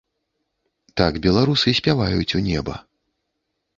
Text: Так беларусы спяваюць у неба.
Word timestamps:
Так 1.01 1.13
беларусы 1.27 1.75
спяваюць 1.81 2.35
у 2.41 2.45
неба. 2.49 2.73